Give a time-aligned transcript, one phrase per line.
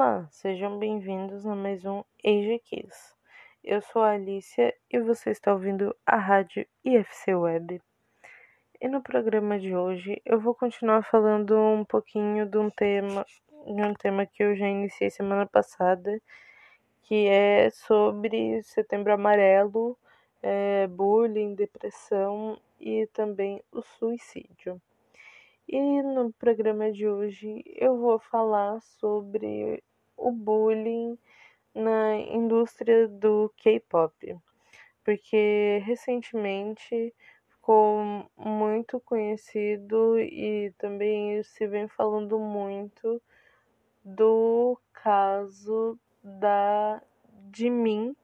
[0.00, 3.16] Olá, sejam bem-vindos a mais um Age Kiss.
[3.64, 7.82] Eu sou a Alicia e você está ouvindo a rádio IFC Web.
[8.80, 13.26] E no programa de hoje eu vou continuar falando um pouquinho de um tema,
[13.66, 16.22] de um tema que eu já iniciei semana passada,
[17.02, 19.98] que é sobre Setembro Amarelo,
[20.40, 24.80] é, bullying, depressão e também o suicídio.
[25.70, 29.84] E no programa de hoje eu vou falar sobre
[30.16, 31.18] o bullying
[31.74, 34.34] na indústria do K-pop,
[35.04, 37.14] porque recentemente
[37.50, 38.02] ficou
[38.34, 43.20] muito conhecido e também se vem falando muito
[44.02, 47.02] do caso da
[47.54, 48.16] Jimin,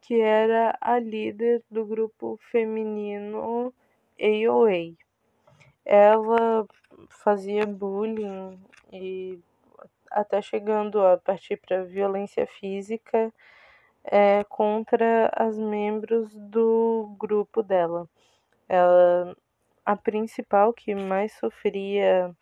[0.00, 3.74] que era a líder do grupo feminino
[4.20, 5.09] AOA
[5.90, 6.64] ela
[7.08, 8.56] fazia bullying
[8.92, 9.40] e
[10.08, 13.32] até chegando a partir para violência física
[14.04, 18.08] é, contra as membros do grupo dela.
[18.68, 19.36] Ela,
[19.84, 22.32] a principal que mais sofria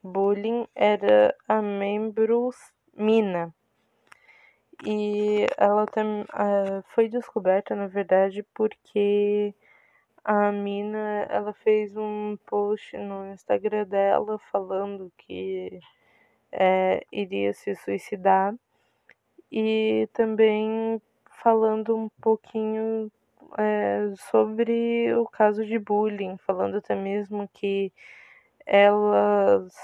[0.00, 2.50] bullying era a membro
[2.96, 3.52] Mina.
[4.86, 9.52] E ela tam, uh, foi descoberta, na verdade, porque
[10.24, 15.78] a mina, ela fez um post no Instagram dela falando que
[16.50, 18.54] é, iria se suicidar
[19.52, 21.00] e também
[21.42, 23.10] falando um pouquinho
[23.58, 27.92] é, sobre o caso de bullying, falando até mesmo que
[28.66, 29.74] elas,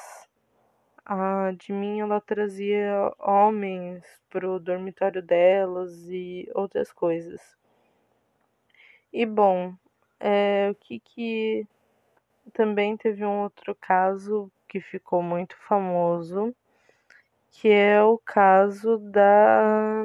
[1.05, 7.41] a de mim, ela trazia homens pro dormitório delas e outras coisas.
[9.13, 9.75] E bom,
[10.21, 11.67] é, o que que
[12.55, 16.55] também teve um outro caso que ficou muito famoso,
[17.53, 20.05] que é o caso da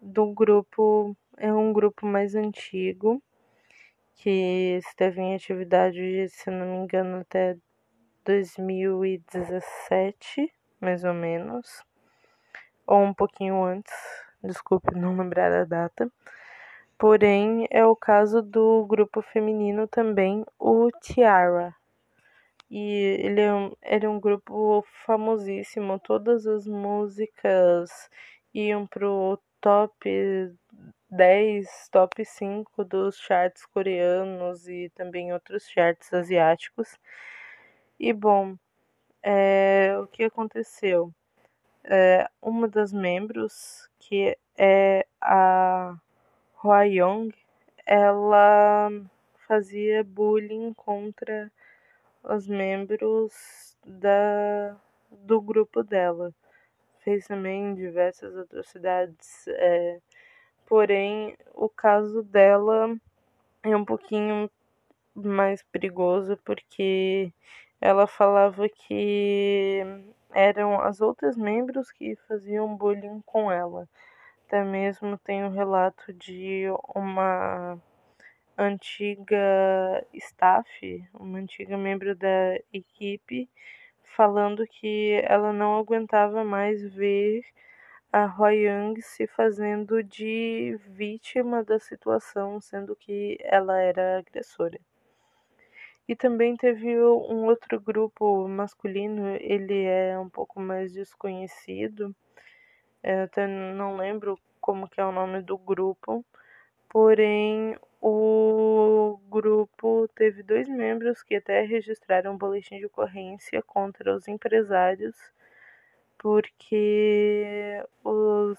[0.00, 3.22] do grupo, é um grupo mais antigo,
[4.16, 7.56] que esteve em atividade, se não me engano, até
[8.24, 11.82] 2017, mais ou menos,
[12.86, 13.92] ou um pouquinho antes,
[14.42, 16.10] desculpe não lembrar a data.
[16.98, 21.74] Porém, é o caso do grupo feminino também, o Tiara.
[22.70, 27.90] E ele é um, era um grupo famosíssimo, todas as músicas
[28.54, 30.50] iam pro top
[31.10, 36.98] 10, top 5 dos charts coreanos e também outros charts asiáticos.
[38.00, 38.56] E bom,
[39.22, 41.12] é, o que aconteceu?
[41.84, 45.94] É, uma das membros, que é a
[46.66, 47.32] Hwa-young,
[47.86, 48.90] ela
[49.46, 51.48] fazia bullying contra
[52.24, 54.76] os membros da,
[55.12, 56.34] do grupo dela.
[57.04, 60.00] Fez também diversas atrocidades, é,
[60.66, 62.96] porém o caso dela
[63.62, 64.50] é um pouquinho
[65.14, 67.32] mais perigoso porque
[67.80, 69.84] ela falava que
[70.34, 73.88] eram as outras membros que faziam bullying com ela.
[74.46, 77.76] Até mesmo tem um relato de uma
[78.56, 83.50] antiga staff, uma antiga membro da equipe,
[84.04, 87.42] falando que ela não aguentava mais ver
[88.12, 94.78] a Young se fazendo de vítima da situação, sendo que ela era agressora.
[96.06, 102.14] E também teve um outro grupo masculino, ele é um pouco mais desconhecido,
[103.02, 106.24] eu até não lembro como que é o nome do grupo,
[106.88, 114.28] porém o grupo teve dois membros que até registraram um boletim de ocorrência contra os
[114.28, 115.14] empresários,
[116.18, 118.58] porque os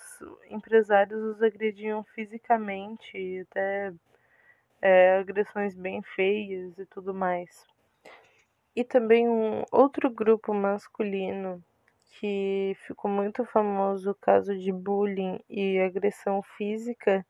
[0.49, 3.93] empresários os agrediam fisicamente, até
[4.81, 7.65] é, agressões bem feias e tudo mais.
[8.75, 11.63] E também um outro grupo masculino
[12.19, 17.25] que ficou muito famoso o caso de bullying e agressão física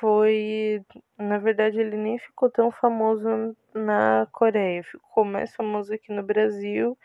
[0.00, 0.82] foi,
[1.18, 6.96] na verdade, ele nem ficou tão famoso na Coreia, ficou mais famoso aqui no Brasil,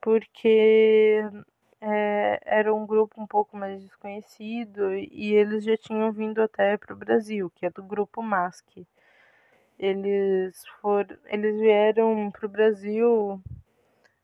[0.00, 1.22] porque
[1.80, 6.94] é, era um grupo um pouco mais desconhecido e eles já tinham vindo até para
[6.94, 8.66] o Brasil, que é do grupo Mask.
[9.78, 13.42] Eles foram, eles vieram para o Brasil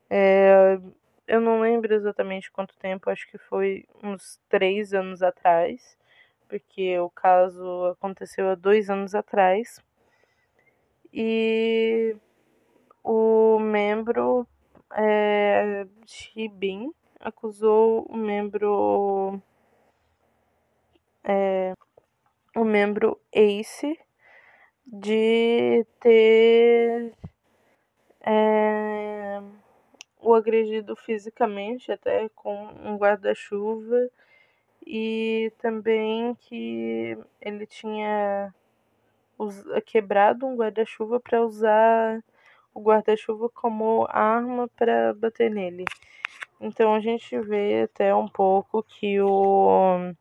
[0.09, 0.79] é,
[1.29, 5.97] eu não lembro exatamente quanto tempo, acho que foi uns três anos atrás,
[6.49, 9.83] porque o caso aconteceu há dois anos atrás.
[11.13, 12.17] E
[13.05, 14.47] o membro
[14.93, 19.41] é, Shibin, acusou o membro
[21.25, 21.75] é,
[22.57, 23.99] o membro Ace
[24.87, 27.13] de ter
[28.23, 29.43] é,
[30.21, 34.09] o agredido fisicamente, até com um guarda-chuva,
[34.87, 38.55] e também que ele tinha
[39.85, 42.23] quebrado um guarda-chuva para usar
[42.75, 45.85] o guarda-chuva como arma para bater nele.
[46.61, 50.13] Então a gente vê até um pouco que o,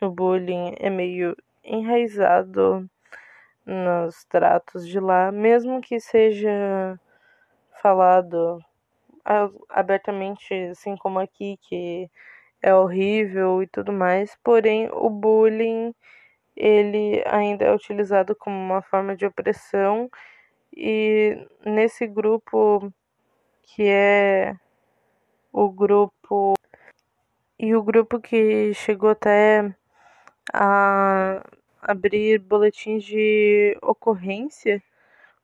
[0.00, 2.88] o bullying é meio enraizado
[3.64, 6.98] nos tratos de lá, mesmo que seja
[7.80, 8.62] falado
[9.68, 12.10] abertamente, assim como aqui, que
[12.62, 15.94] é horrível e tudo mais, porém o bullying
[16.56, 20.10] ele ainda é utilizado como uma forma de opressão
[20.76, 22.92] e nesse grupo
[23.62, 24.54] que é
[25.52, 26.54] o grupo
[27.58, 29.74] e o grupo que chegou até
[30.52, 31.42] a
[31.80, 34.82] abrir boletins de ocorrência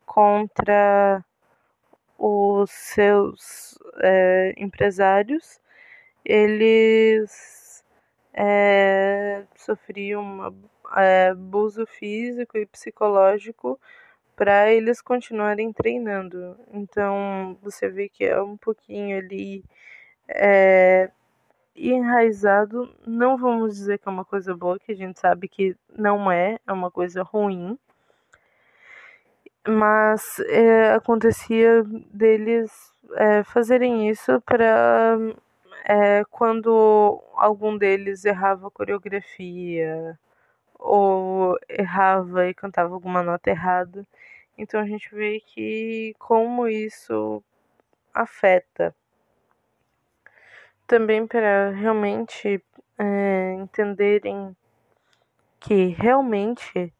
[0.06, 1.24] contra
[2.18, 5.60] os seus é, empresários,
[6.24, 7.84] eles
[8.34, 10.54] é, sofriam
[10.96, 13.80] é, abuso físico e psicológico
[14.36, 16.56] para eles continuarem treinando.
[16.72, 19.64] Então você vê que é um pouquinho ali
[20.28, 21.10] é,
[21.76, 22.94] enraizado.
[23.06, 26.58] Não vamos dizer que é uma coisa boa, que a gente sabe que não é,
[26.66, 27.78] é uma coisa ruim.
[29.66, 31.82] Mas é, acontecia
[32.12, 32.70] deles
[33.16, 35.18] é, fazerem isso para
[35.84, 40.18] é, quando algum deles errava a coreografia
[40.78, 44.06] ou errava e cantava alguma nota errada.
[44.56, 47.42] Então a gente vê que como isso
[48.14, 48.94] afeta.
[50.86, 52.62] Também para realmente
[52.98, 54.56] é, entenderem
[55.60, 56.92] que realmente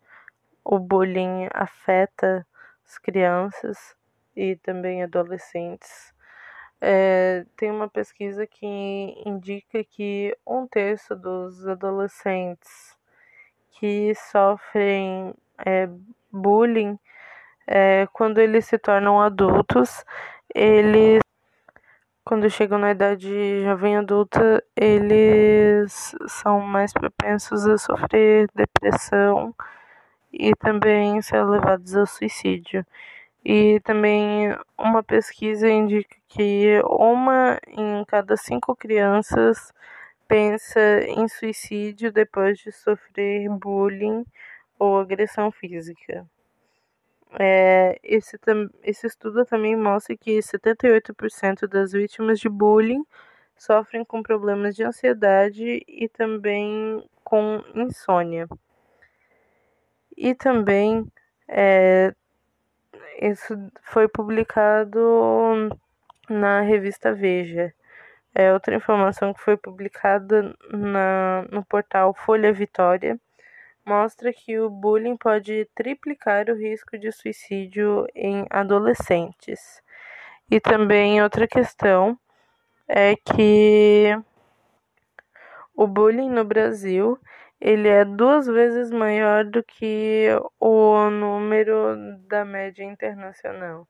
[0.65, 2.47] o bullying afeta
[2.88, 3.94] as crianças
[4.35, 6.14] e também adolescentes.
[6.81, 8.67] É, tem uma pesquisa que
[9.26, 12.96] indica que um terço dos adolescentes
[13.73, 15.35] que sofrem
[15.67, 15.88] é,
[16.32, 16.99] bullying
[17.67, 20.05] é, quando eles se tornam adultos,
[20.55, 21.20] eles
[22.25, 29.55] quando chegam na idade jovem adulta, eles são mais propensos a sofrer depressão
[30.33, 32.85] e também ser levados ao suicídio.
[33.45, 39.73] E também uma pesquisa indica que uma em cada cinco crianças
[40.29, 44.25] pensa em suicídio depois de sofrer bullying
[44.79, 46.27] ou agressão física.
[47.39, 48.39] É, esse,
[48.83, 53.05] esse estudo também mostra que 78% das vítimas de bullying
[53.57, 58.49] sofrem com problemas de ansiedade e também com insônia.
[60.20, 61.06] E também
[61.47, 62.12] é,
[63.23, 65.70] isso foi publicado
[66.29, 67.73] na revista Veja.
[68.35, 73.19] É outra informação que foi publicada na, no portal Folha Vitória
[73.87, 79.81] mostra que o bullying pode triplicar o risco de suicídio em adolescentes.
[80.50, 82.19] E também outra questão
[82.88, 84.21] é que
[85.76, 87.19] o bullying no Brasil
[87.61, 90.29] ele é duas vezes maior do que
[90.61, 91.97] o número
[92.29, 93.87] da média internacional.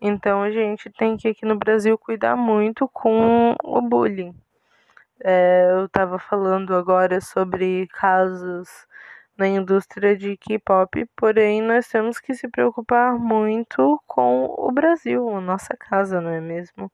[0.00, 4.34] Então a gente tem que aqui no Brasil cuidar muito com o bullying.
[5.22, 8.68] É, eu estava falando agora sobre casos
[9.36, 15.40] na indústria de K-pop, porém nós temos que se preocupar muito com o Brasil, a
[15.40, 16.90] nossa casa, não é mesmo?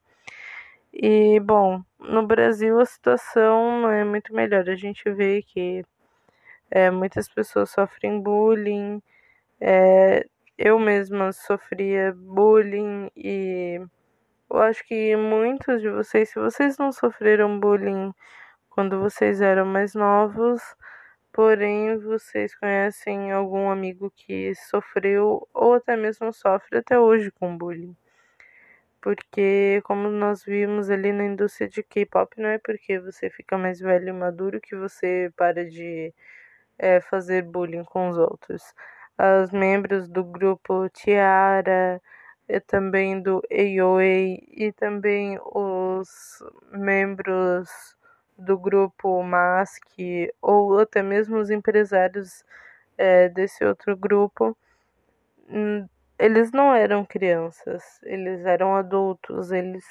[0.93, 4.69] E bom, no Brasil a situação não é muito melhor.
[4.69, 5.85] A gente vê que
[6.71, 9.01] é, muitas pessoas sofrem bullying.
[9.61, 10.25] É,
[10.57, 13.79] eu mesma sofria bullying e
[14.49, 18.13] eu acho que muitos de vocês, se vocês não sofreram bullying
[18.69, 20.61] quando vocês eram mais novos,
[21.33, 27.95] porém vocês conhecem algum amigo que sofreu ou até mesmo sofre até hoje com bullying.
[29.01, 33.79] Porque, como nós vimos ali na indústria de K-pop, não é porque você fica mais
[33.79, 36.13] velho e maduro que você para de
[36.79, 38.63] é, fazer bullying com os outros.
[39.43, 42.01] Os membros do grupo Tiara,
[42.47, 46.41] e também do AOA e também os
[46.71, 47.69] membros
[48.37, 49.83] do grupo Mask
[50.41, 52.45] ou até mesmo os empresários
[52.97, 54.57] é, desse outro grupo,
[55.49, 59.85] hum, eles não eram crianças, eles eram adultos, eles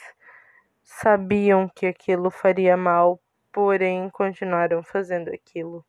[0.83, 3.21] sabiam que aquilo faria mal,
[3.53, 5.85] porém continuaram fazendo aquilo.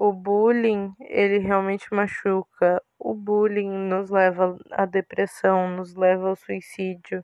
[0.00, 2.82] O bullying, ele realmente machuca.
[2.98, 7.22] O bullying nos leva à depressão, nos leva ao suicídio.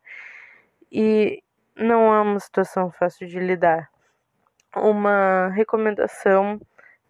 [0.92, 1.42] E
[1.74, 3.90] não é uma situação fácil de lidar.
[4.76, 6.60] Uma recomendação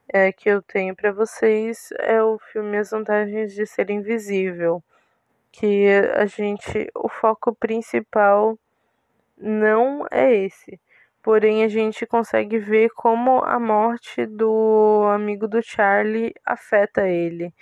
[0.08, 4.80] é, que eu tenho para vocês é o filme As Vantagens de Ser Invisível,
[5.50, 8.56] que a gente, o foco principal
[9.36, 10.80] não é esse.
[11.26, 17.52] Porém, a gente consegue ver como a morte do amigo do Charlie afeta ele.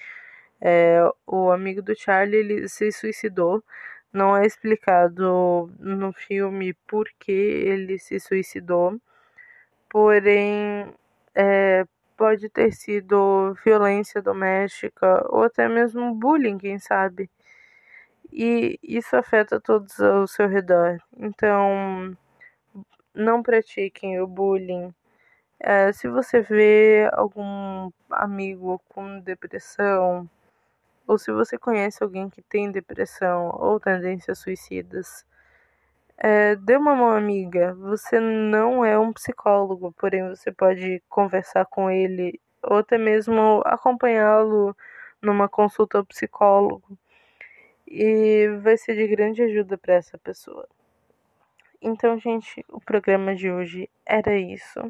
[0.60, 3.64] É, o amigo do Charlie ele se suicidou.
[4.12, 9.00] Não é explicado no filme por que ele se suicidou.
[9.88, 10.94] Porém,
[11.34, 11.86] é,
[12.18, 17.30] pode ter sido violência doméstica ou até mesmo bullying, quem sabe
[18.34, 20.98] e isso afeta todos ao seu redor.
[21.16, 22.16] Então,
[23.14, 24.92] não pratiquem o bullying.
[25.60, 30.28] É, se você vê algum amigo com depressão,
[31.06, 35.24] ou se você conhece alguém que tem depressão ou tendências suicidas,
[36.18, 37.74] é, dê uma mão amiga.
[37.74, 44.76] Você não é um psicólogo, porém você pode conversar com ele ou até mesmo acompanhá-lo
[45.22, 46.98] numa consulta ao psicólogo
[47.86, 50.68] e vai ser de grande ajuda para essa pessoa.
[51.86, 54.80] Então, gente, o programa de hoje era isso.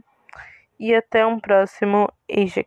[0.78, 2.62] E até um próximo Eija